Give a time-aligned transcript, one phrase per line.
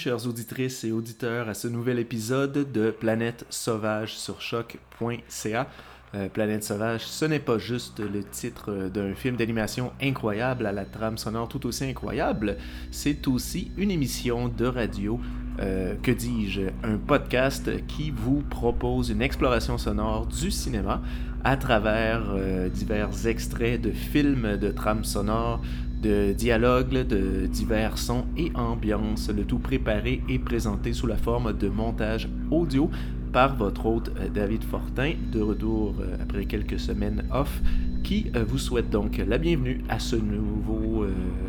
[0.00, 5.68] chères auditrices et auditeurs, à ce nouvel épisode de Planète Sauvage sur choc.ca.
[6.14, 10.86] Euh, Planète Sauvage, ce n'est pas juste le titre d'un film d'animation incroyable à la
[10.86, 12.56] trame sonore tout aussi incroyable,
[12.90, 15.20] c'est aussi une émission de radio,
[15.60, 21.02] euh, que dis-je, un podcast qui vous propose une exploration sonore du cinéma
[21.44, 25.60] à travers euh, divers extraits de films de trames sonores,
[26.02, 31.52] de dialogues, de divers sons et ambiances, le tout préparé et présenté sous la forme
[31.52, 32.90] de montage audio
[33.32, 37.60] par votre hôte euh, David Fortin, de retour euh, après quelques semaines off,
[38.02, 41.06] qui euh, vous souhaite donc la bienvenue à ce nouveau,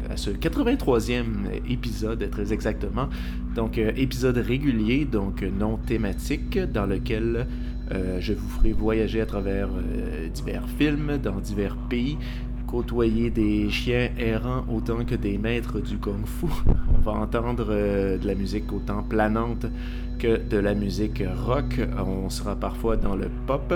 [0.10, 1.24] à ce 83e
[1.70, 3.08] épisode très exactement.
[3.56, 7.48] Donc épisode régulier, donc non thématique, dans lequel
[8.20, 9.68] je vous ferai voyager à travers
[10.34, 12.18] divers films dans divers pays,
[12.72, 16.48] côtoyer des chiens errants autant que des maîtres du kung-fu.
[16.96, 19.66] On va entendre de la musique autant planante
[20.28, 21.80] de la musique rock.
[21.98, 23.74] On sera parfois dans le pop,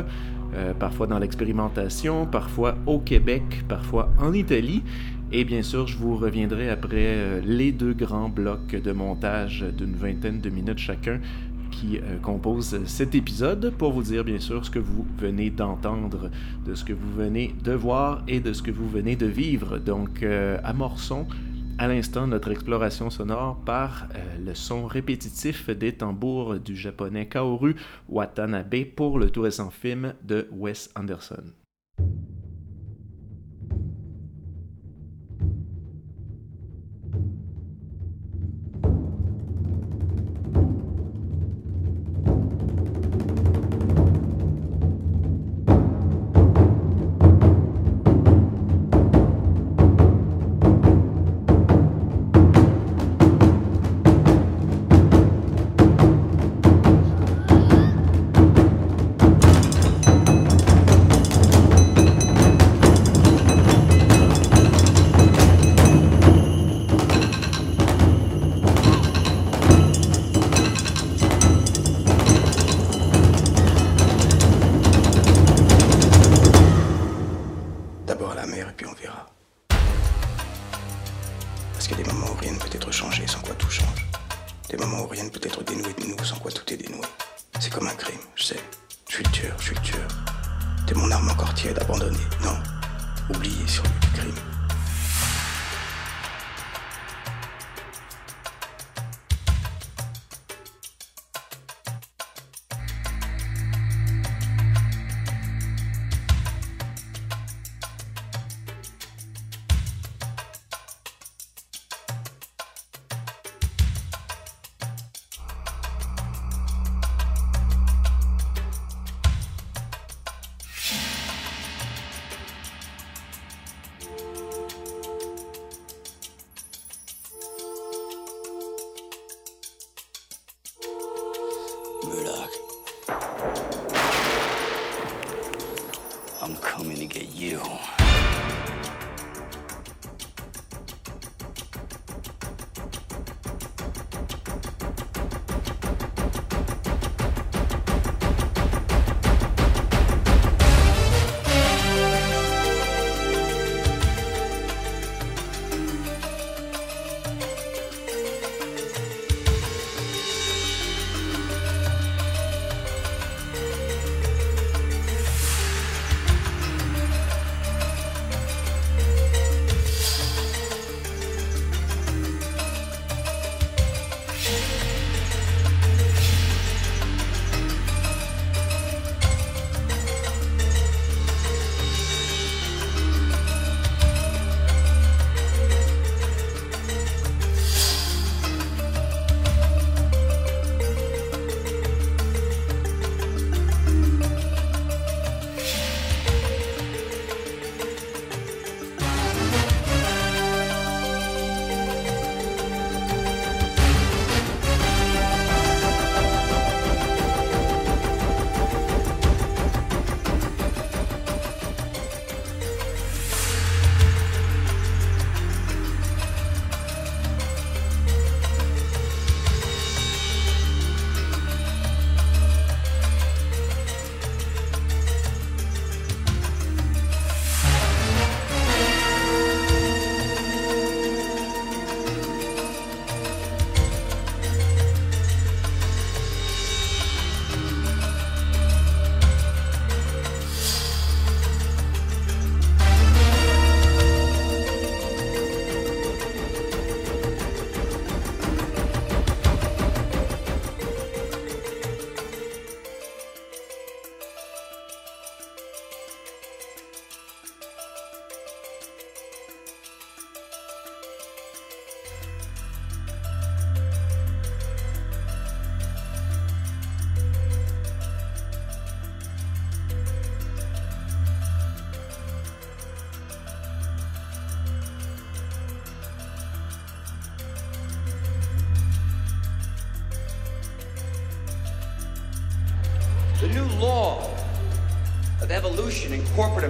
[0.53, 4.83] euh, parfois dans l'expérimentation, parfois au Québec, parfois en Italie.
[5.31, 9.95] Et bien sûr, je vous reviendrai après euh, les deux grands blocs de montage d'une
[9.95, 11.19] vingtaine de minutes chacun
[11.79, 16.29] qui euh, composent cet épisode pour vous dire bien sûr ce que vous venez d'entendre,
[16.65, 19.77] de ce que vous venez de voir et de ce que vous venez de vivre.
[19.77, 20.25] Donc,
[20.63, 21.27] amorçons
[21.77, 27.75] à l'instant notre exploration sonore par euh, le son répétitif des tambours du japonais Kaoru
[28.07, 31.43] Watanabe pour le tout récent film de Wes Anderson.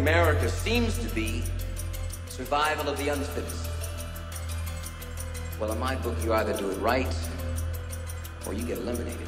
[0.05, 1.41] America seems to be
[2.29, 3.67] survival of the unfittest.
[5.59, 7.11] Well, in my book, you either do it right
[8.45, 9.24] or you get eliminated.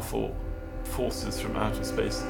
[0.00, 0.34] Powerful
[0.84, 2.24] forces from outer space.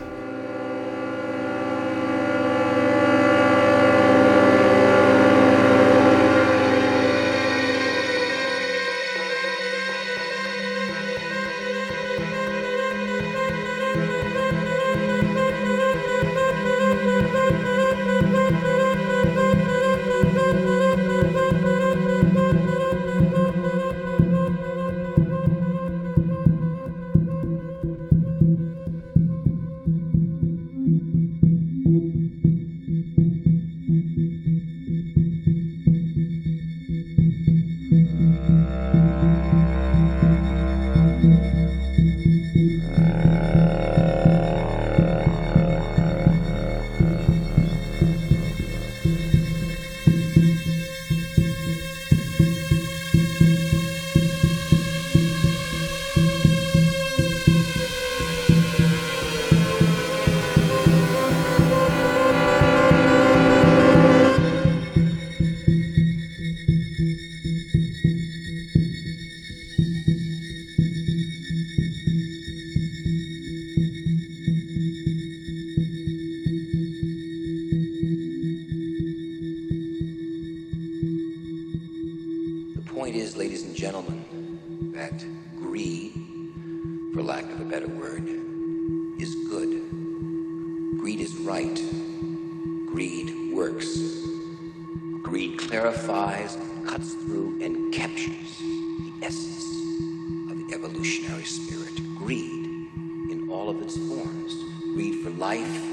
[103.60, 104.54] All of its forms.
[104.94, 105.84] Greed for life,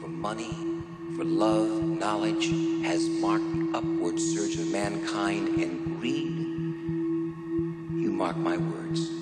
[0.00, 0.52] for money,
[1.16, 2.46] for love, knowledge,
[2.82, 6.34] has marked the upward surge of mankind, and greed,
[8.02, 9.12] you mark my words,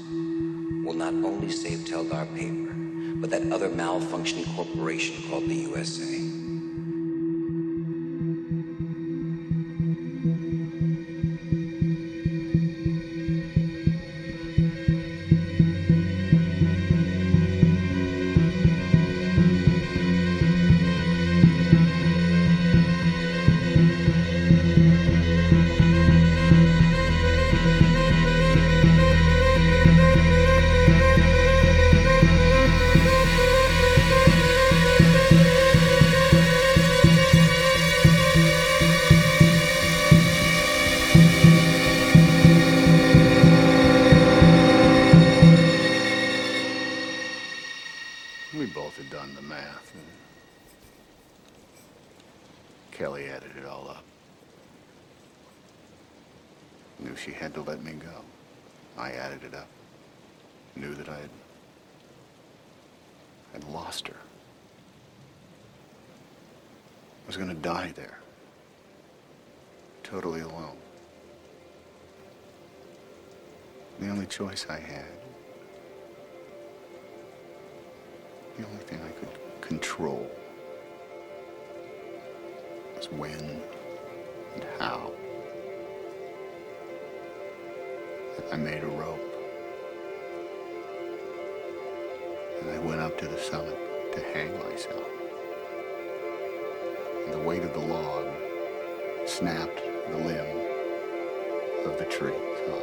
[0.87, 2.73] will not only save Teldar Paper,
[3.17, 6.32] but that other malfunctioning corporation called the USA.
[102.67, 102.79] The I,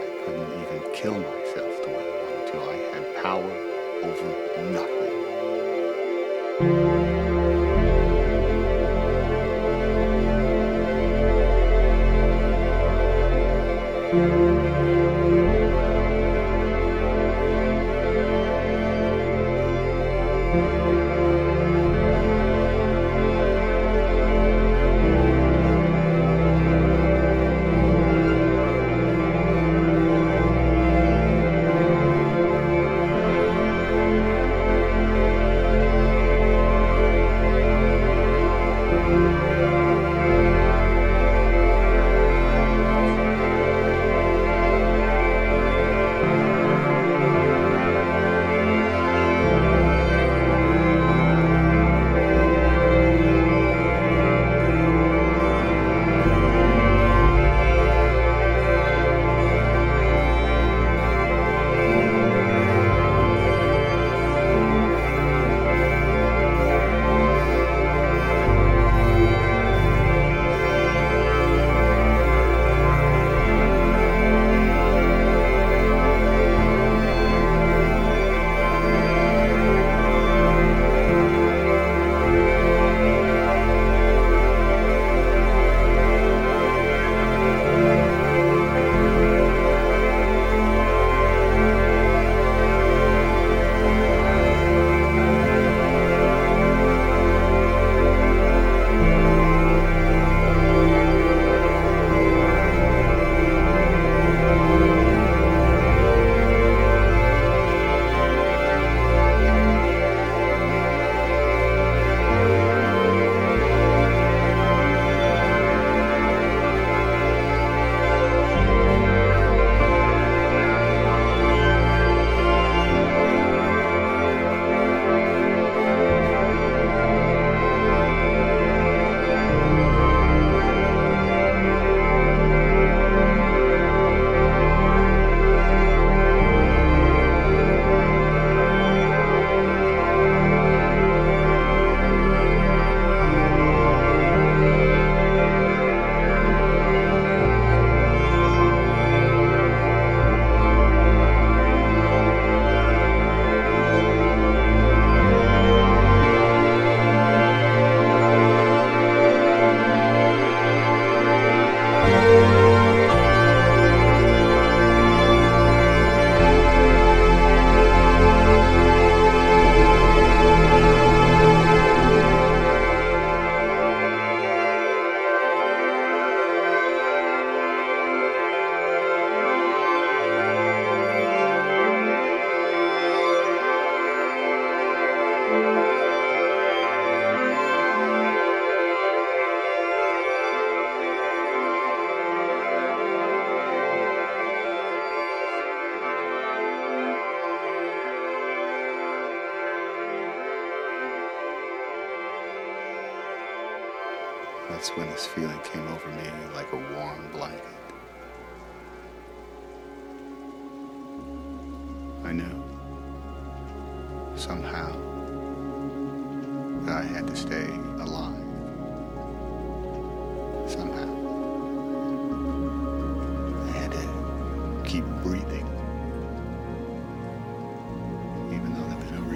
[0.00, 2.56] I couldn't even kill myself the way I wanted to.
[2.60, 2.62] I
[2.94, 3.52] had power
[4.02, 4.28] over
[4.72, 7.19] nothing.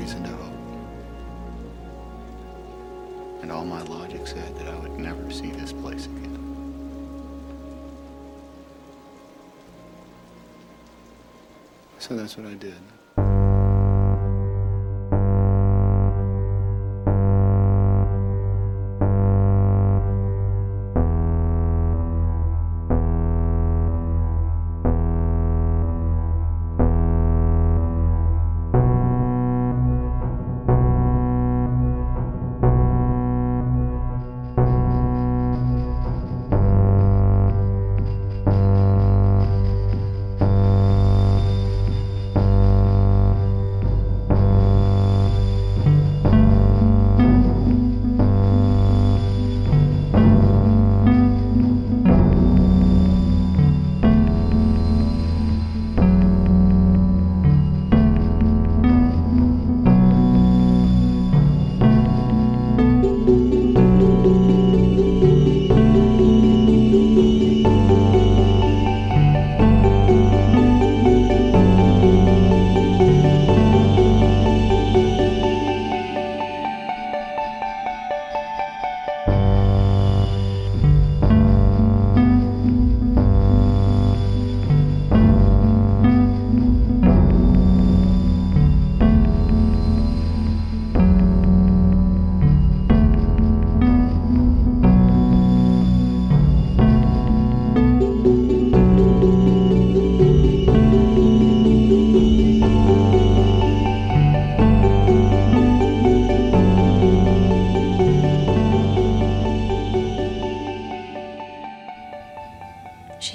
[0.05, 0.53] Reason to hope.
[3.41, 6.35] And all my logic said that I would never see this place again.
[11.99, 12.75] So that's what I did.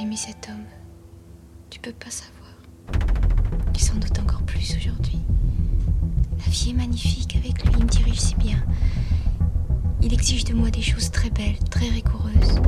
[0.10, 0.66] aimé cet homme.
[1.70, 2.50] Tu peux pas savoir.
[3.76, 5.20] Tu s'en doute encore plus aujourd'hui.
[6.40, 8.58] La vie est magnifique avec lui, il me dirige si bien.
[10.02, 12.60] Il exige de moi des choses très belles, très rigoureuses.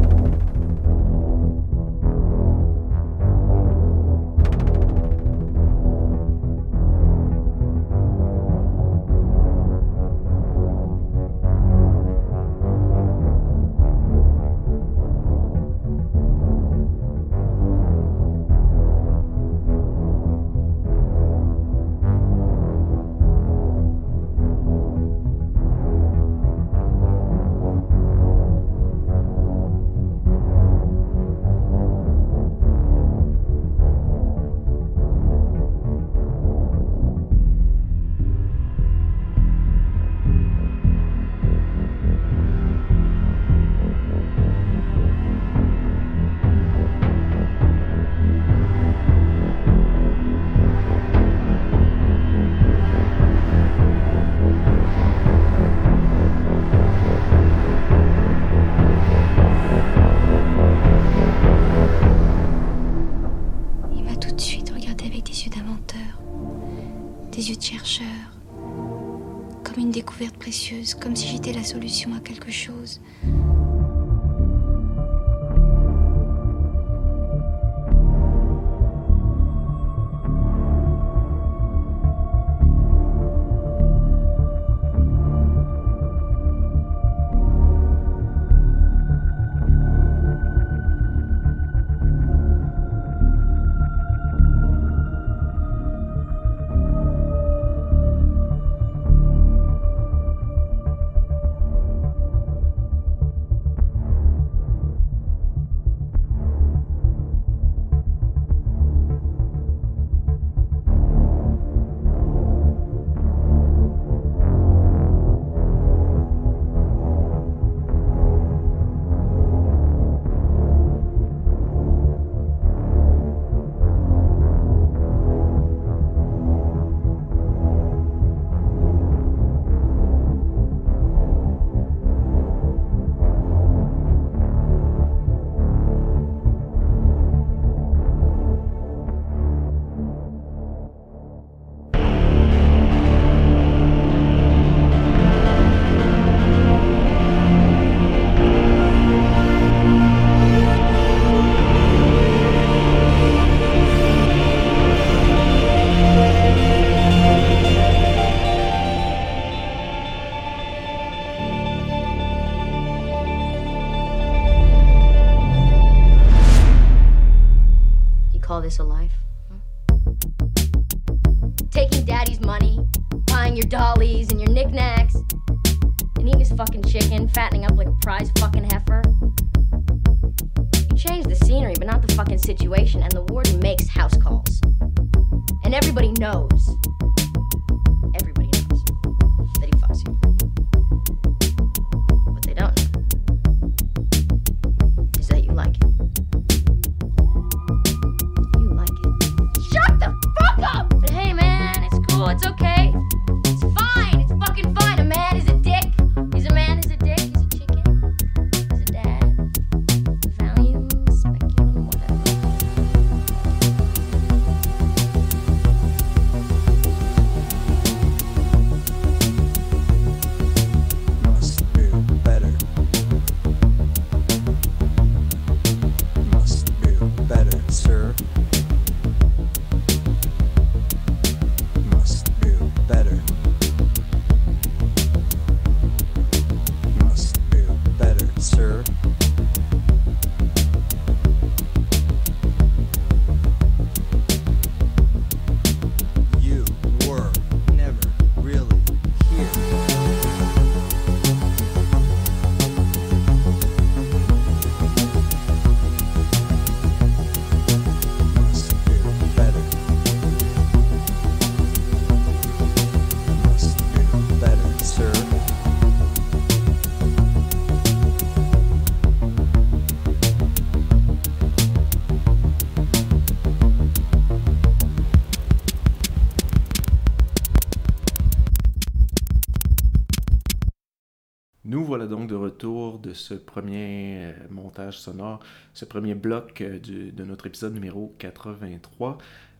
[282.99, 285.39] De ce premier euh, montage sonore,
[285.73, 289.17] ce premier bloc euh, de notre épisode numéro 83.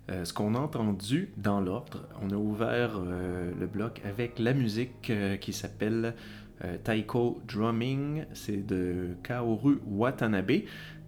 [0.09, 5.11] Euh, ce qu'on a entendu dans l'ordre, on a ouvert le bloc avec la musique
[5.39, 6.15] qui s'appelle
[6.83, 10.51] Taiko Drumming, c'est de Kaoru Watanabe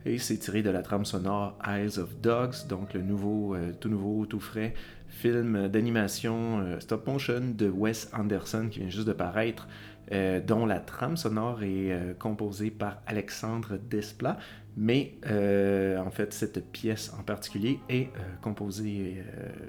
[0.05, 4.25] et c'est tiré de la trame sonore Eyes of Dogs, donc le nouveau, tout nouveau,
[4.25, 4.73] tout frais
[5.09, 9.67] film d'animation stop motion de Wes Anderson qui vient juste de paraître,
[10.13, 14.37] euh, dont la trame sonore est euh, composée par Alexandre Desplat,
[14.77, 18.09] mais euh, en fait cette pièce en particulier est
[18.41, 19.23] composée et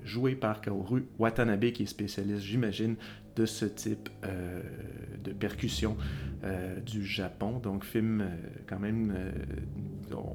[0.05, 2.97] jouée par Kaoru Watanabe qui est spécialiste, j'imagine,
[3.37, 4.09] de ce type
[5.25, 5.97] de percussion
[6.45, 7.59] euh, du Japon.
[7.59, 8.27] Donc film euh,
[8.67, 9.33] quand même, euh,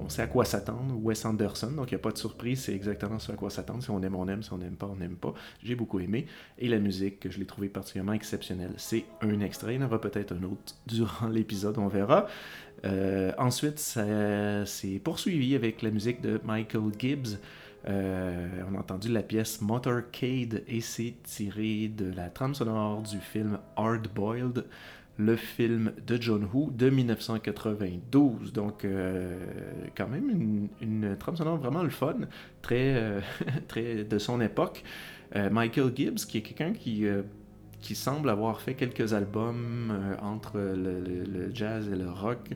[0.02, 0.96] on sait à quoi s'attendre.
[1.02, 3.84] Wes Anderson, donc il n'y a pas de surprise, c'est exactement ce à quoi s'attendre.
[3.84, 4.42] Si on aime, on aime.
[4.42, 5.34] Si on n'aime pas, on n'aime pas.
[5.64, 6.26] J'ai beaucoup aimé.
[6.58, 8.74] Et la musique, je l'ai trouvée particulièrement exceptionnelle.
[8.78, 12.28] C'est un extrait, il y en aura peut-être un autre durant l'épisode, on verra.
[13.38, 17.38] Ensuite, ça s'est poursuivi avec la musique de Michael Gibbs.
[17.88, 23.20] Euh, on a entendu la pièce Motorcade et c'est tiré de la trame sonore du
[23.20, 24.66] film Hard Boiled,
[25.18, 28.54] le film de John Woo de 1992.
[28.54, 29.38] Donc, euh,
[29.96, 32.16] quand même une, une trame sonore vraiment le fun,
[32.62, 33.22] très, euh,
[33.68, 34.84] très de son époque.
[35.52, 37.06] Michael Gibbs, qui est quelqu'un qui,
[37.82, 42.50] qui semble avoir fait quelques albums entre le jazz et le rock.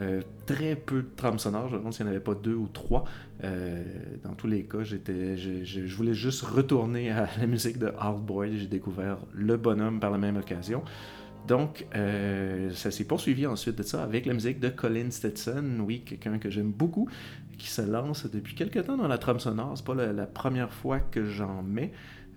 [0.00, 2.54] Euh, très peu de trames sonores, je me demande s'il n'y en avait pas deux
[2.54, 3.04] ou trois.
[3.44, 3.82] Euh,
[4.22, 8.58] dans tous les cas, je, voulais juste retourner à la musique de Hard Boy.
[8.58, 10.82] J'ai découvert le bonhomme par la même occasion.
[11.48, 16.02] Donc, euh, ça s'est poursuivi ensuite de ça avec la musique de Colin Stetson, oui,
[16.04, 17.08] quelqu'un que j'aime beaucoup,
[17.56, 19.74] qui se lance depuis quelques temps dans la trame sonore.
[19.76, 21.92] C'est pas la, première fois que j'en mets,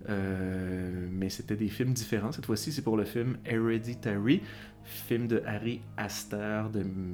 [0.08, 2.30] mais c'était des films différents.
[2.30, 4.42] Cette fois-ci, c'est pour le film Hereditary,
[4.90, 6.70] film de Harry Astor,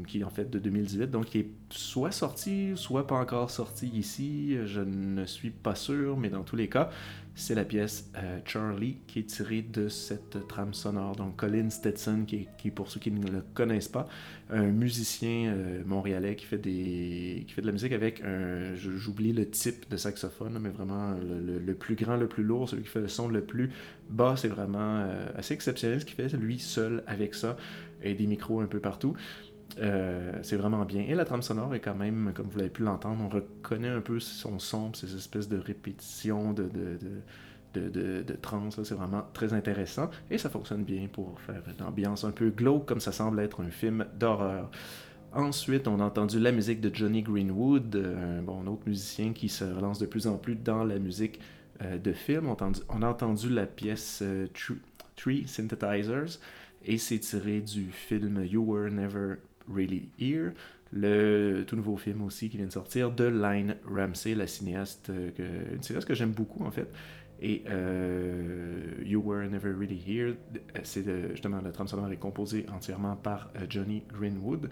[0.06, 3.88] qui est en fait de 2018, donc qui est soit sorti, soit pas encore sorti
[3.88, 4.56] ici.
[4.64, 6.90] Je ne suis pas sûr, mais dans tous les cas,
[7.36, 11.14] c'est la pièce euh, Charlie qui est tirée de cette trame sonore.
[11.14, 14.08] Donc Colin Stetson, qui est, pour ceux qui ne le connaissent pas,
[14.50, 19.34] un musicien euh, montréalais qui fait, des, qui fait de la musique avec un, j'oublie
[19.34, 23.00] le type de saxophone, mais vraiment le plus grand, le plus lourd, celui qui fait
[23.00, 23.70] le son le plus
[24.08, 27.56] bas, c'est vraiment euh, assez exceptionnel ce qu'il fait, lui seul avec ça,
[28.02, 29.14] et des micros un peu partout.
[29.78, 31.02] Euh, c'est vraiment bien.
[31.02, 34.00] Et la trame sonore est quand même, comme vous l'avez pu l'entendre, on reconnaît un
[34.00, 36.98] peu son son, ces espèces de répétitions de, de,
[37.74, 38.36] de, de, de.
[38.70, 40.10] C'est vraiment très intéressant.
[40.30, 43.62] Et ça fonctionne bien pour faire une ambiance un peu glauque, comme ça semble être
[43.62, 44.70] un film d'horreur.
[45.34, 49.64] Ensuite, on a entendu la musique de Johnny Greenwood, un bon autre musicien qui se
[49.64, 51.40] relance de plus en plus dans la musique
[51.82, 52.48] euh, de film.
[52.48, 54.46] On a entendu, la pièce euh,
[55.14, 56.38] Three Synthesizers
[56.86, 59.36] et c'est tiré du film You Were Never
[59.72, 60.52] Really Here,
[60.92, 65.30] le tout nouveau film aussi qui vient de sortir de Line Ramsey, la cinéaste, euh,
[65.32, 66.88] que- une cinéaste que j'aime beaucoup en fait.
[67.40, 72.64] Et euh, You Were Never Really Here, euh, c'est justement la trame sonore est composée
[72.72, 74.70] entièrement par Johnny Greenwood.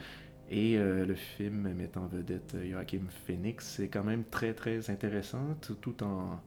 [0.50, 3.66] Et le film met en vedette Joachim Phoenix.
[3.76, 6.38] C'est quand même très très intéressant, tout, tout en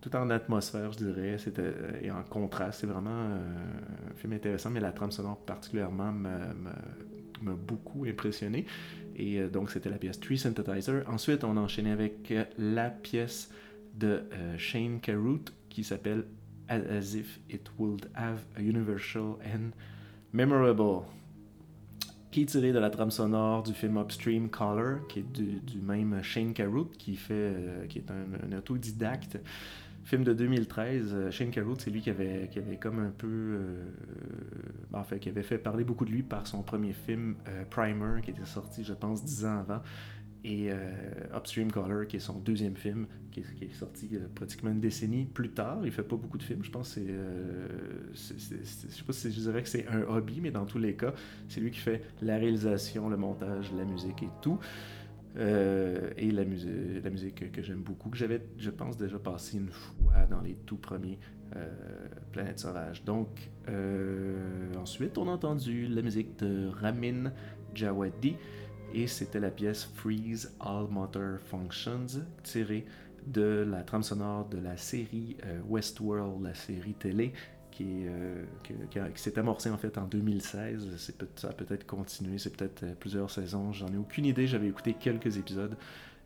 [0.00, 1.36] tout en atmosphère, je dirais,
[2.02, 2.80] et en contraste.
[2.80, 6.12] C'est vraiment un film intéressant, mais la trame sonore particulièrement
[7.42, 8.66] m'a beaucoup impressionné.
[9.16, 11.02] Et euh, donc, c'était la pièce Tree Synthesizer.
[11.08, 13.50] Ensuite, on a enchaîné avec euh, la pièce
[13.94, 16.24] de euh, Shane Carruth qui s'appelle
[16.68, 19.70] As If It Would Have a Universal and
[20.32, 21.04] Memorable
[22.30, 26.22] qui est tiré de la trame sonore du film Upstream Color, qui est du, même
[26.22, 27.54] Shane Carruth, qui, fait,
[27.88, 29.38] qui est un autodidacte.
[30.06, 33.26] Film de 2013, euh, Shane Carruth, c'est lui qui avait, qui avait comme un peu...
[33.26, 33.84] euh,
[34.92, 37.64] ben, en fait, qui avait fait parler beaucoup de lui par son premier film euh,
[37.68, 39.82] Primer, qui était sorti, je pense, dix ans avant,
[40.44, 40.70] et
[41.34, 45.80] Upstream Color, qui est son deuxième film, qui est, sorti pratiquement une décennie plus tard.
[45.82, 47.02] Il fait pas beaucoup de films, je pense c'est-
[48.12, 51.14] je sais pas si je dirais que c'est un hobby, mais dans tous les cas,
[51.48, 54.60] c'est lui qui fait la réalisation, le montage, la musique et tout.
[55.38, 59.58] Euh, et la, musi- la musique que j'aime beaucoup, que j'avais, je pense, déjà passé
[59.58, 61.18] une fois dans les tout premiers
[61.56, 61.68] euh,
[62.32, 63.04] Planète Sauvage.
[63.04, 67.32] Donc, euh, ensuite, on a entendu la musique de Ramin
[67.74, 68.36] Djawadi
[68.94, 72.06] et c'était la pièce Freeze All Motor Functions
[72.42, 72.86] tirée
[73.26, 77.32] de la trame sonore de la série euh, Westworld, la série télé
[77.84, 78.44] euh,
[78.90, 80.88] qui s'est amorcée en fait en 2016.
[80.98, 84.46] C'est peut- ça a peut-être continué, c'est peut-être euh, plusieurs saisons, j'en ai aucune idée.
[84.46, 85.76] J'avais écouté quelques épisodes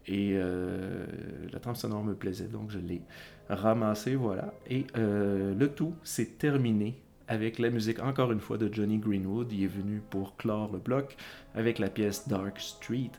[0.06, 1.06] et euh,
[1.52, 3.02] la trame sonore me plaisait, donc je l'ai
[3.48, 4.54] ramassé, voilà.
[4.68, 6.96] Et le tout s'est terminé
[7.28, 9.52] avec la musique encore une fois de Johnny Greenwood.
[9.52, 11.16] Il est venu pour clore le bloc
[11.54, 13.10] avec la pièce Dark Street,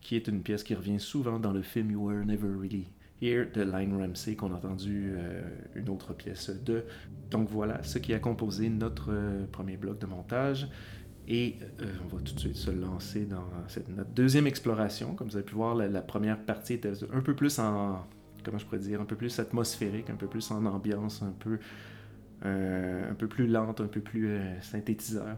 [0.00, 2.86] qui est une pièce qui revient souvent dans le film You Were Never Really
[3.20, 5.42] Here de Line Ramsey qu'on a entendu euh,
[5.74, 6.84] une autre pièce de.
[7.30, 10.68] Donc voilà ce qui a composé notre euh, premier bloc de montage.
[11.28, 15.14] Et euh, on va tout de suite se lancer dans cette, notre deuxième exploration.
[15.14, 18.04] Comme vous avez pu voir, la, première partie était un peu plus en,
[18.42, 21.58] comment je pourrais dire, un peu plus atmosphérique, un peu plus en ambiance, un peu,
[22.42, 25.36] un peu plus lente, un peu plus synthétiseur.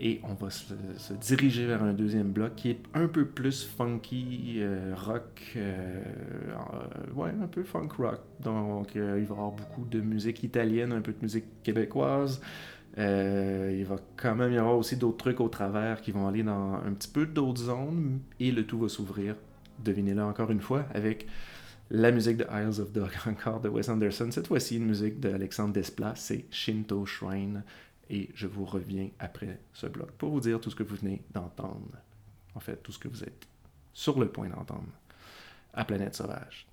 [0.00, 0.72] Et on va se,
[1.20, 6.00] diriger vers un deuxième bloc qui est un peu plus funky, euh, rock, euh,
[7.16, 8.20] ouais, un peu funk rock.
[8.40, 12.40] Donc il va y avoir beaucoup de musique italienne, un peu de musique québécoise.
[12.98, 16.42] Euh, il va quand même y avoir aussi d'autres trucs au travers qui vont aller
[16.42, 19.36] dans un petit peu d'autres zones et le tout va s'ouvrir,
[19.84, 21.26] devinez-le encore une fois, avec
[21.90, 24.28] la musique de Isles of Dog encore de Wes Anderson.
[24.30, 27.62] Cette fois-ci, une musique d'Alexandre Desplat, c'est Shinto Shrine.
[28.10, 31.22] Et je vous reviens après ce bloc pour vous dire tout ce que vous venez
[31.30, 31.98] d'entendre.
[32.54, 33.46] En fait, tout ce que vous êtes
[33.92, 34.88] sur le point d'entendre
[35.74, 36.66] à Planète Sauvage.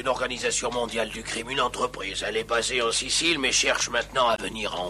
[0.00, 2.24] Une organisation mondiale du crime, une entreprise.
[2.26, 4.86] Elle est basée en Sicile, mais cherche maintenant à venir à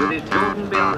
[0.00, 0.94] with his golden bell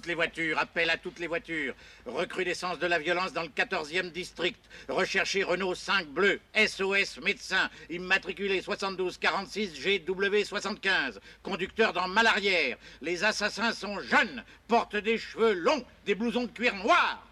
[0.00, 1.74] toutes les voitures, appel à toutes les voitures.
[2.06, 4.58] Recrudescence de la violence dans le 14e district.
[4.88, 6.40] Recherchez Renault 5 bleu.
[6.56, 7.68] SOS médecin.
[7.90, 11.20] Immatriculé 7246 GW 75.
[11.42, 12.78] Conducteur dans mal arrière.
[13.02, 14.42] Les assassins sont jeunes.
[14.68, 15.84] Portent des cheveux longs.
[16.06, 17.22] Des blousons de cuir noir.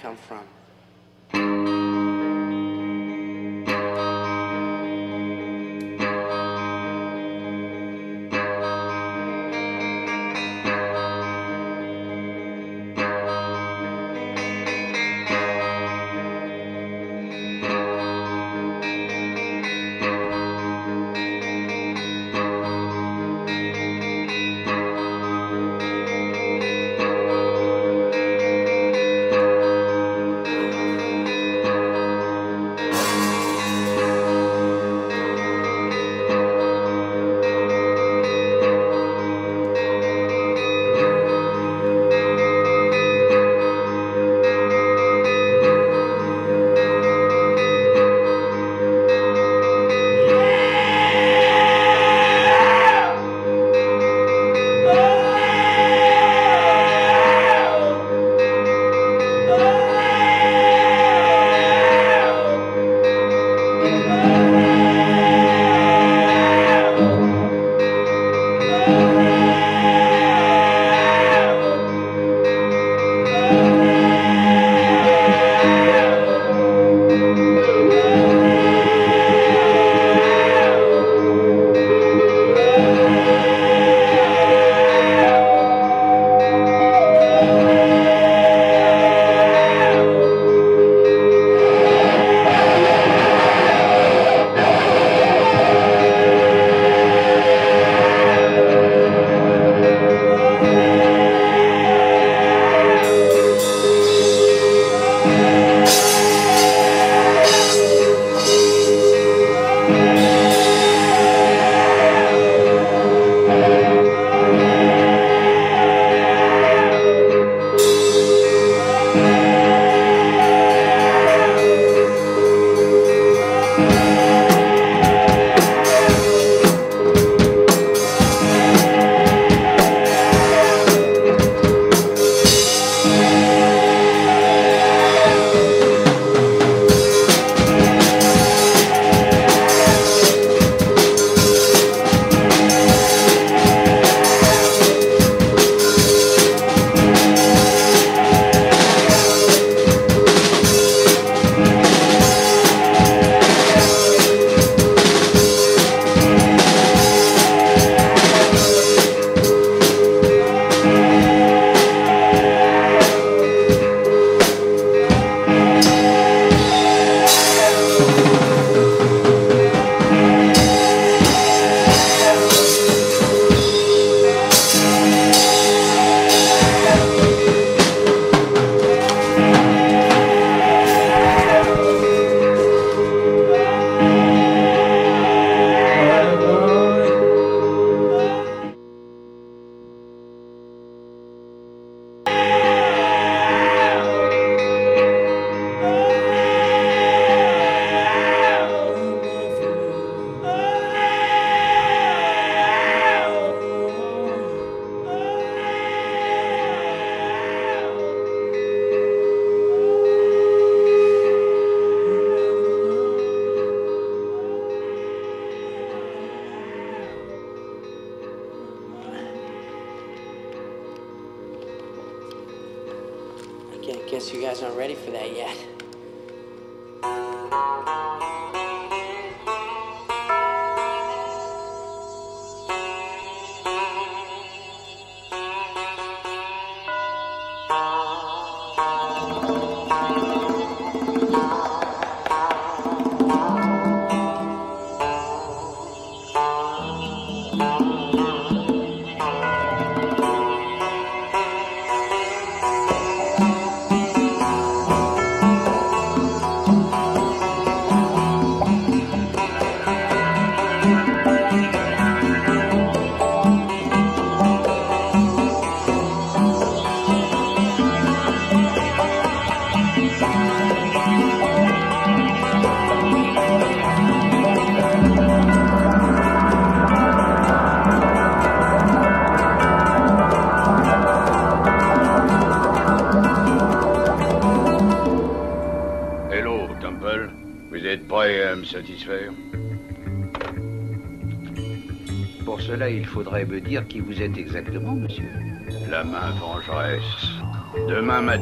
[0.00, 0.57] Come from.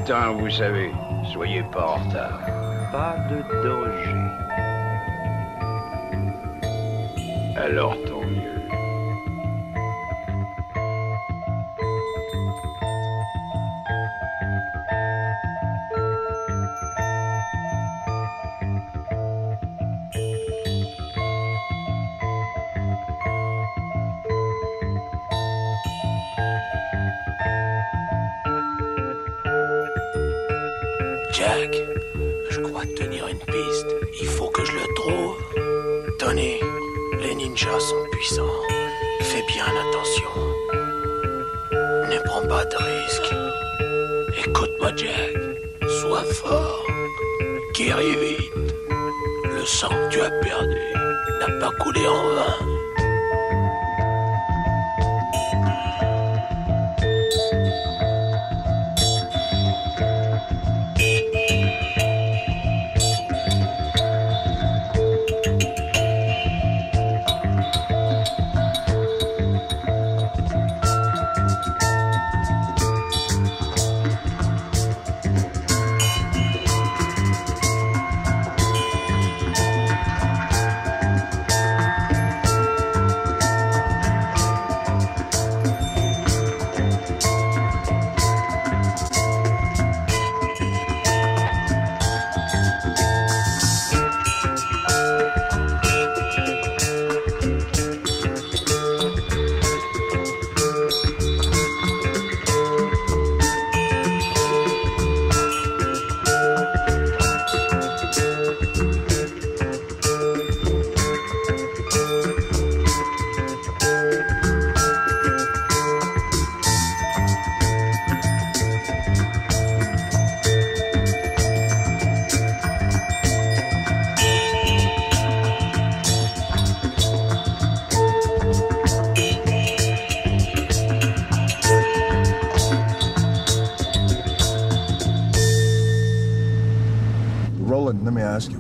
[0.09, 0.93] Vous savez,
[1.33, 2.39] soyez pas en retard.
[2.93, 4.15] Pas de danger.
[7.57, 8.46] Alors tant mieux.
[50.11, 50.77] Tu as perdu
[51.39, 52.76] n'a pas coulé en vain.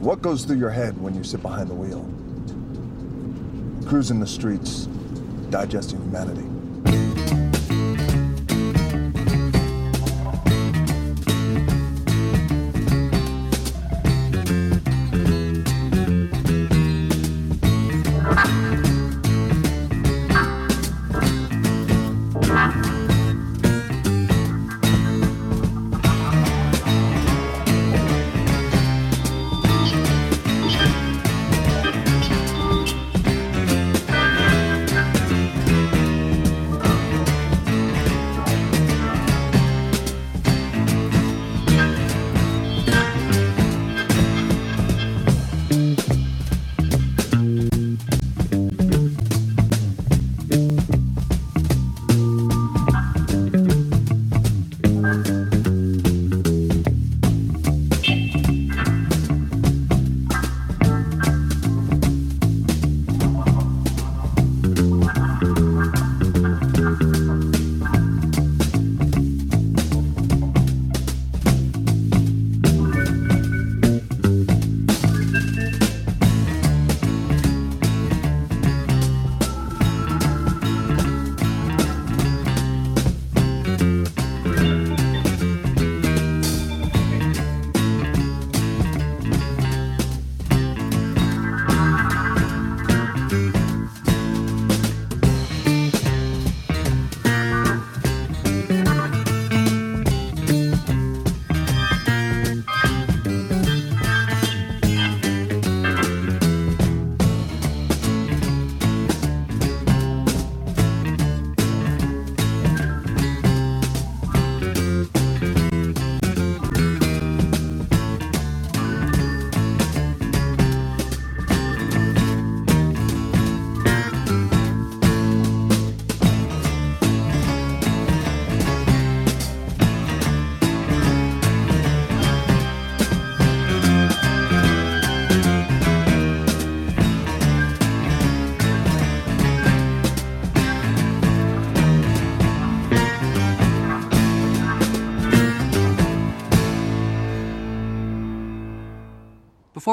[0.06, 2.08] What goes through your head when you sit behind the wheel?
[3.88, 4.86] Cruising the streets,
[5.50, 6.46] digesting humanity.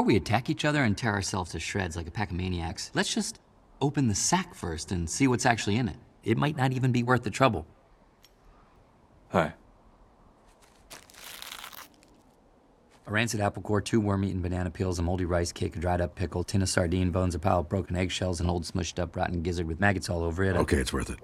[0.04, 3.14] We attack each other and tear ourselves to shreds like a pack of maniacs, let's
[3.14, 3.40] just
[3.82, 5.98] open the sack first and see what's actually in it.
[6.24, 7.66] It might not even be worth the trouble.
[9.30, 9.54] Hi.
[13.06, 16.00] A rancid apple core, two worm eaten banana peels, a moldy rice cake, a dried
[16.00, 19.18] up pickle, tin of sardine bones, a pile of broken eggshells, an old smushed up
[19.18, 20.56] rotten gizzard with maggots all over it.
[20.56, 21.20] Okay, it's worth it.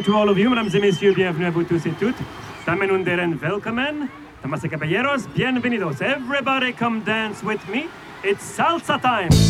[0.00, 0.48] Welcome to all of you.
[0.48, 2.16] Mesdames et messieurs, bienvenue à vous tous et toutes.
[2.66, 4.08] Damen und Herren, welcome.
[4.42, 6.00] Damas y caballeros, bienvenidos.
[6.00, 7.86] Everybody come dance with me.
[8.22, 9.49] It's salsa time.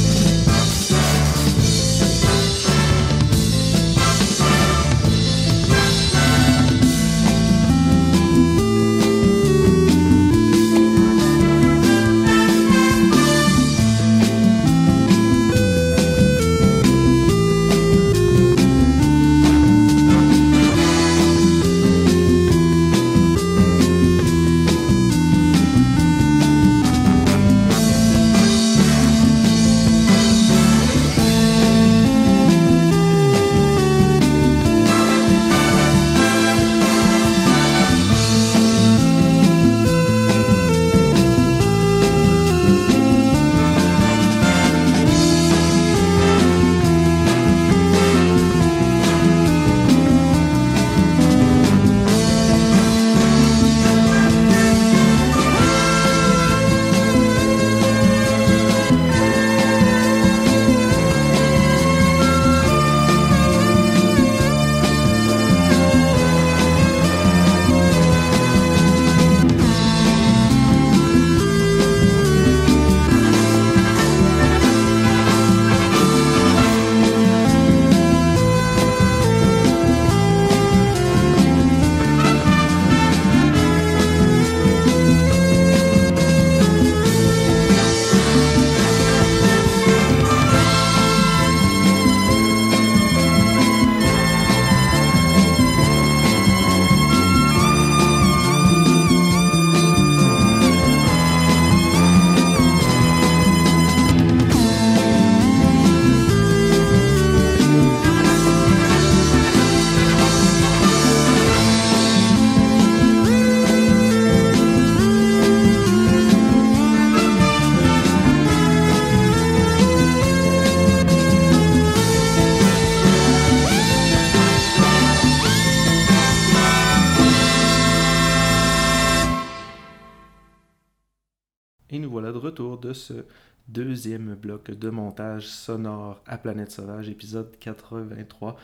[133.68, 138.56] Deuxième bloc de montage sonore à Planète Sauvage, épisode 83.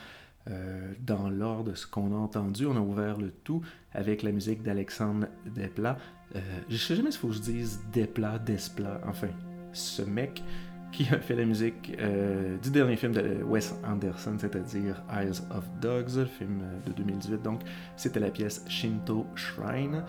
[0.49, 3.61] Euh, dans l'ordre de ce qu'on a entendu, on a ouvert le tout
[3.93, 5.97] avec la musique d'Alexandre Desplat.
[6.35, 6.39] Euh,
[6.69, 9.29] je sais jamais s'il faut que je dise Desplat, Desplat, enfin,
[9.73, 10.41] ce mec
[10.91, 15.69] qui a fait la musique euh, du dernier film de Wes Anderson, c'est-à-dire Eyes of
[15.81, 17.41] Dogs, film de 2018.
[17.41, 17.61] Donc,
[17.97, 20.03] c'était la pièce Shinto Shrine.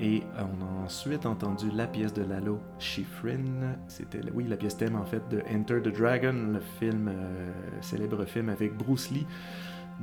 [0.00, 3.76] Et on a ensuite entendu la pièce de Lalo Schifrin.
[3.86, 8.24] C'était, oui, la pièce thème en fait de Enter the Dragon, le film, euh, célèbre
[8.24, 9.26] film avec Bruce Lee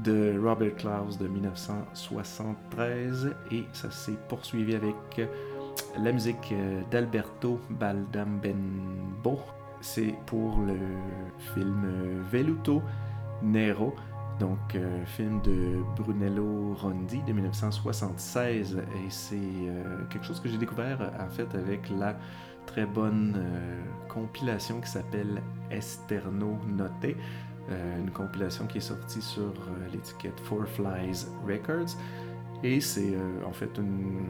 [0.03, 3.35] de Robert Klaus de 1973.
[3.51, 4.95] Et ça s'est poursuivi avec
[5.99, 9.39] la musique euh, d'Alberto Baldambenbo.
[9.81, 10.77] C'est pour le
[11.53, 12.81] film euh, Veluto
[13.43, 13.93] Nero.
[14.41, 18.75] Donc, euh, film de Brunello Rondi de 1976.
[18.75, 22.15] Et c'est euh, quelque chose que j'ai découvert en fait avec la
[22.65, 27.15] très bonne euh, compilation qui s'appelle Esterno Note.
[27.69, 29.53] une compilation qui est sortie sur
[29.93, 31.95] l'étiquette Four Flies Records.
[32.63, 33.15] Et c'est
[33.45, 34.23] en fait une,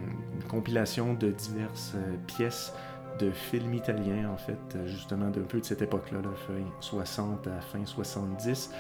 [0.50, 1.96] compilation de diverses
[2.28, 2.74] pièces
[3.20, 7.62] de films italiens, en fait, justement d'un peu de cette époque-là, là, fin 60 à
[7.62, 8.72] fin 70.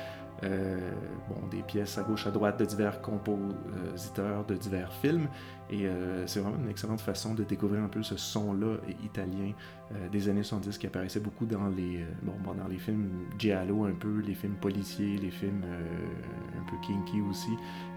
[0.43, 0.91] Euh,
[1.29, 5.27] bon, des pièces à gauche, à droite de divers compositeurs de divers films.
[5.69, 9.51] Et euh, c'est vraiment une excellente façon de découvrir un peu ce son-là italien
[9.93, 13.93] euh, des années 70 qui apparaissait beaucoup dans les, bon, dans les films giallo un
[13.93, 17.51] peu, les films policiers, les films un peu kinky aussi,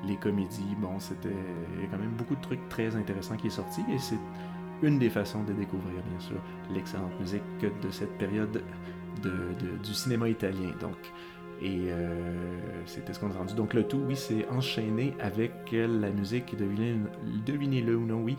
[0.07, 0.77] les comédies.
[0.79, 1.31] Bon, c'était
[1.91, 4.21] quand même beaucoup de trucs très intéressants qui est sorti et c'est
[4.83, 6.37] une des façons de découvrir, bien sûr,
[6.71, 8.63] l'excellente musique de cette période
[9.23, 10.71] de, du cinéma italien.
[10.81, 10.97] Donc,
[11.63, 13.55] et euh, c'était ce qu'on a rendu.
[13.55, 18.37] Donc le tout, oui, c'est enchaîné avec la musique, devinez-le ou non, oui,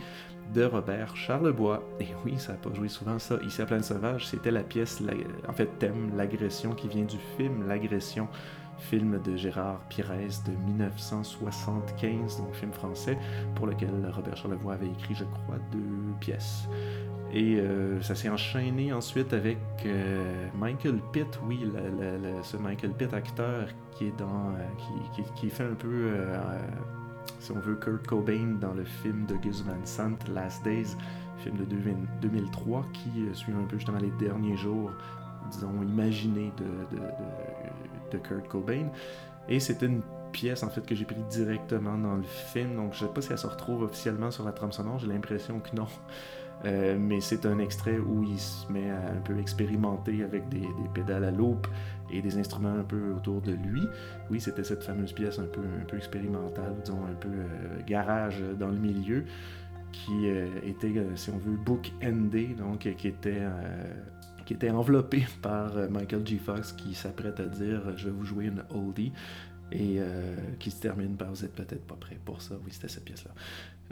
[0.54, 1.84] de Robert Charlebois.
[2.00, 3.38] Et oui, ça n'a pas joué souvent ça.
[3.46, 5.02] Ici à Pleine Sauvage, c'était la pièce,
[5.48, 8.28] en fait, thème, l'agression qui vient du film L'agression
[8.78, 10.12] film de Gérard Pires
[10.46, 13.18] de 1975, donc film français,
[13.56, 16.68] pour lequel Robert Charlevoix avait écrit, je crois, deux pièces.
[17.34, 21.70] Et euh, ça s'est enchaîné ensuite avec euh, Michael Pitt, oui,
[22.44, 26.12] ce Michael Pitt acteur qui est dans, euh, qui, fait un peu,
[27.40, 30.96] si on veut, Kurt Cobain dans le film de Gus Van Sant, Last Days,
[31.40, 31.66] film de
[32.22, 34.92] 2003, qui suit un peu justement les derniers jours,
[35.52, 36.98] disons, imaginés de,
[38.18, 38.88] Kurt Cobain.
[39.48, 40.02] Et c'était une
[40.32, 43.32] pièce en fait que j'ai pris directement dans le film, donc je sais pas si
[43.32, 45.88] elle se retrouve officiellement sur la trame sonore, j'ai l'impression que non.
[46.64, 51.26] Euh, mais c'est un extrait où il se met un peu expérimenter avec des, pédales
[51.26, 51.68] à loupe
[52.12, 53.84] et des instruments un peu autour de lui.
[54.30, 58.42] Oui, c'était cette fameuse pièce un peu, un peu expérimentale, disons un peu euh, garage
[58.58, 59.26] dans le milieu,
[59.92, 63.44] qui euh, était, si on veut, book-endé, donc qui était
[64.46, 66.38] qui était enveloppé par Michael G.
[66.38, 69.12] Fox qui s'apprête à dire je vais vous jouer une oldie
[69.72, 70.00] et
[70.60, 72.54] qui se termine par vous êtes peut-être pas prêt pour ça.
[72.64, 73.32] Oui, c'était cette pièce-là.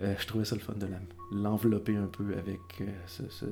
[0.01, 0.87] Euh, je trouvais ça le fun de
[1.31, 2.87] l'envelopper un peu avec euh,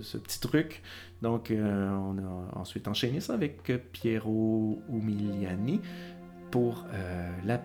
[0.01, 0.81] ce, petit truc.
[1.21, 5.81] Donc, euh, on a ensuite enchaîné ça avec Piero Umiliani
[6.49, 6.85] pour
[7.45, 7.61] la,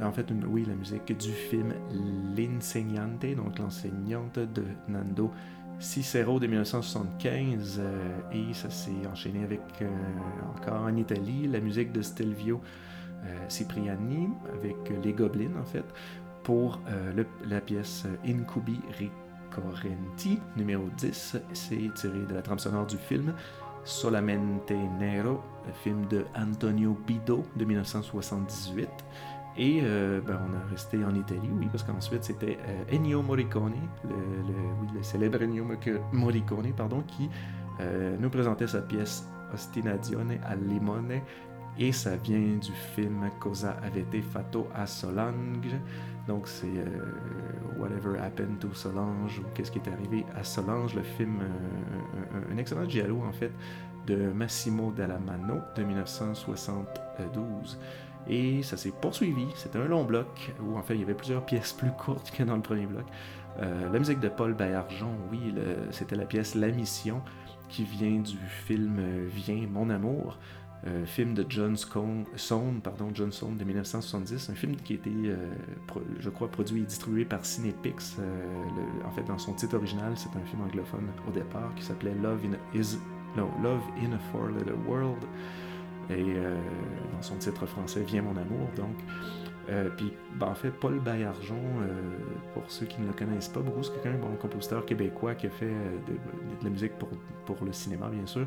[0.00, 1.74] en fait, oui, la musique du film
[2.36, 5.32] L'Insegnante, donc l'enseignante de Nando
[5.82, 7.82] Cicero de 1975.
[8.32, 9.60] et ça s'est enchaîné avec,
[10.56, 12.60] encore en Italie, la musique de Stelvio
[13.48, 15.84] Cipriani avec Les Gobelins, en fait
[16.42, 21.36] pour euh, la pièce Incubi Ricorrenti, numéro 10.
[21.52, 23.34] C'est tiré de la trame sonore du film
[23.84, 28.88] Solamente Nero, le film de Antonio Bido de 1978.
[29.56, 33.74] Et euh, ben, on a resté en Italie, oui, parce qu'ensuite c'était euh, Ennio Morricone,
[34.04, 35.66] le, célèbre Ennio
[36.12, 37.28] Morricone, pardon, qui
[38.20, 41.20] nous présentait sa pièce Ostinazione al Limone,
[41.78, 45.74] et ça vient du film Cosa avete fatto a Solange,
[46.26, 47.12] donc c'est euh,
[47.78, 52.58] Whatever Happened to Solange ou Qu'est-ce qui est arrivé à Solange, le film, euh, un,
[52.58, 53.52] excellent giallo en fait
[54.06, 57.78] de Massimo Dallamano de 1972.
[58.28, 61.44] Et ça s'est poursuivi, c'était un long bloc où en fait il y avait plusieurs
[61.44, 63.04] pièces plus courtes que dans le premier bloc.
[63.60, 65.54] Euh, la musique de Paul Bayarjon, oui,
[65.90, 67.20] c'était la pièce La Mission
[67.68, 70.38] qui vient du film Viens mon amour.
[71.06, 75.36] Film de John Sohn, pardon, John de 1970, un film qui a été, euh,
[76.18, 78.16] je crois, produit et distribué par Cinepix.
[78.18, 82.14] Euh, en fait, dans son titre original, c'est un film anglophone au départ qui s'appelait
[82.16, 82.98] Love in, is,
[83.36, 85.24] Love in a Four Little World.
[86.18, 86.34] Et
[87.12, 88.96] dans son titre français, Viens mon amour, donc.
[89.68, 92.16] Euh, puis, ben, en fait, Paul Baillargeon, euh,
[92.52, 95.50] pour ceux qui ne le connaissent pas beaucoup, c'est quelqu'un, bon compositeur québécois qui a
[95.50, 97.08] fait euh, de, la musique pour,
[97.64, 98.46] le cinéma, bien sûr,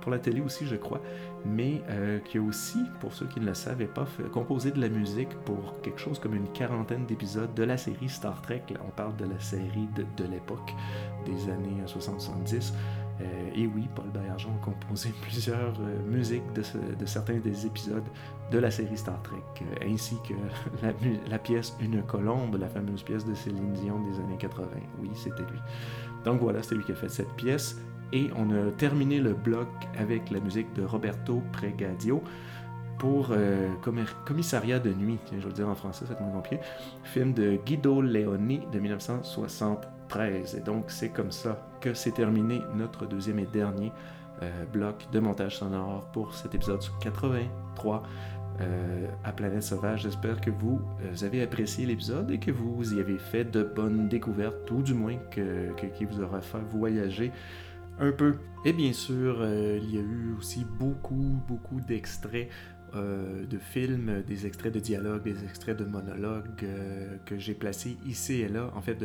[0.00, 1.02] pour la télé aussi, je crois,
[1.44, 1.82] mais
[2.24, 5.80] qui a aussi, pour ceux qui ne le savaient pas, composé de la musique pour
[5.82, 8.62] quelque chose comme une quarantaine d'épisodes de la série Star Trek.
[8.82, 10.74] on parle de la série de, l'époque
[11.26, 12.72] des années 60-70.
[13.20, 18.06] Euh, et oui, Paul Baillargeon a composé plusieurs euh, musiques de, certains des épisodes
[18.50, 20.34] de la série Star Trek, euh, ainsi que
[21.30, 24.66] la, pièce Une colombe, la fameuse pièce de Céline Dion des années 80.
[25.00, 25.60] Oui, c'était lui.
[26.24, 27.80] Donc voilà, c'est lui qui a fait cette pièce.
[28.12, 32.22] Et on a terminé le bloc avec la musique de Roberto Pregadio
[32.98, 33.32] pour
[34.26, 36.60] Commissariat de nuit, je le dire en français, c'est moins compliqué,
[37.04, 39.88] film de Guido Leoni de 1960.
[40.18, 43.92] Et donc, c'est comme ça que s'est terminé notre deuxième et dernier
[44.42, 48.02] euh, bloc de montage sonore pour cet épisode 83
[48.60, 50.02] euh, à Planète Sauvage.
[50.02, 54.08] J'espère que vous, euh, avez apprécié l'épisode et que vous y avez fait de bonnes
[54.08, 55.70] découvertes, ou du moins que,
[56.04, 57.30] vous aura fait voyager
[58.00, 58.34] un peu.
[58.64, 62.48] Et bien sûr, il y a eu aussi beaucoup, beaucoup d'extraits
[62.94, 66.48] de films, des extraits de dialogues, des extraits de monologues
[67.26, 68.70] que j'ai placés ici et là.
[68.74, 68.98] En fait,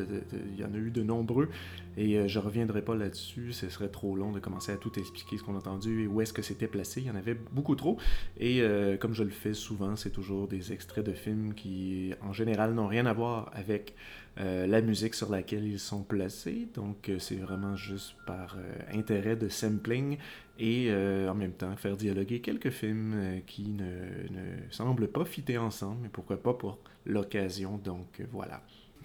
[0.50, 1.50] il y en a eu de nombreux
[1.98, 3.54] et je reviendrai pas là-dessus.
[3.54, 6.22] Ce serait trop long de commencer à tout expliquer ce qu'on a entendu et où
[6.22, 7.02] est-ce que c'était placé.
[7.02, 7.98] Il y en avait beaucoup trop.
[8.40, 8.64] Et
[9.00, 12.88] comme je le fais souvent, c'est toujours des extraits de films qui, en général, n'ont
[12.88, 13.96] rien à voir avec
[14.38, 16.68] euh, la musique sur laquelle ils sont placés.
[16.74, 20.18] Donc, euh, c'est vraiment juste par euh, intérêt de sampling
[20.60, 26.00] et en même temps faire dialoguer quelques films qui ne, ne, semblent pas fitter ensemble,
[26.04, 27.78] mais pourquoi pas pour l'occasion.
[27.78, 28.62] Donc, voilà.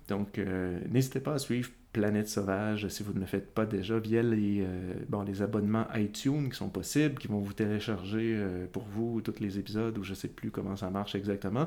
[0.06, 0.40] Donc,
[0.88, 4.64] n'hésitez pas à suivre Planète Sauvage si vous ne le faites pas déjà via les,
[5.08, 9.58] bon, les abonnements iTunes qui sont possibles, qui vont vous télécharger pour vous tous les
[9.58, 11.66] épisodes ou je sais plus comment ça marche exactement.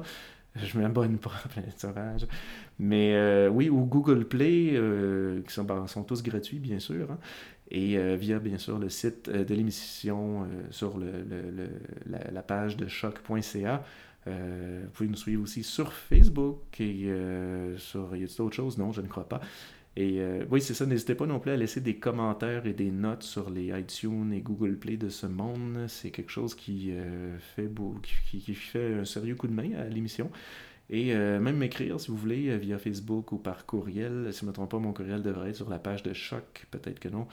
[0.55, 2.27] Je m'abonne pas à Planète Sauvage.
[2.79, 7.11] Mais euh, oui, ou Google Play, euh, qui sont, ben, sont, tous gratuits, bien sûr.
[7.11, 7.17] Hein.
[7.71, 10.99] et euh, via, bien sûr, le site de l'émission sur
[12.05, 13.83] la, page de choc.ca.
[14.25, 14.31] vous
[14.93, 17.09] pouvez nous suivre aussi sur Facebook et
[17.77, 18.15] sur.
[18.15, 19.41] Y a autre chose Non, je ne crois pas.
[19.95, 20.85] Et euh, oui, c'est ça.
[20.85, 24.41] N'hésitez pas non plus à laisser des commentaires et des notes sur les iTunes et
[24.41, 25.85] Google Play de ce monde.
[25.87, 29.85] C'est quelque chose qui, euh, fait beau, qui, fait un sérieux coup de main à
[29.85, 30.31] l'émission.
[30.89, 34.29] Et euh, même m'écrire si vous voulez via Facebook ou par courriel.
[34.31, 36.65] Si je ne me trompe pas, mon courriel devrait être sur la page de choc.
[36.71, 37.27] Peut-être que non.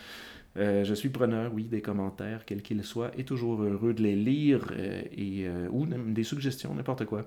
[0.57, 4.73] je suis preneur, oui, des commentaires, quels qu'ils soient, et toujours heureux de les lire
[4.77, 7.27] et, ou des suggestions, n'importe quoi.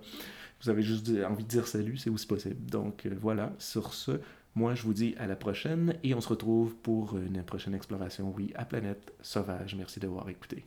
[0.62, 2.66] Vous avez juste envie de dire salut, c'est aussi possible.
[2.70, 4.22] Donc voilà, sur ce,
[4.56, 8.32] moi, je vous dis à la prochaine et on se retrouve pour une prochaine exploration,
[8.36, 9.76] oui, à Planète Sauvage.
[9.76, 10.64] Merci d'avoir écouté.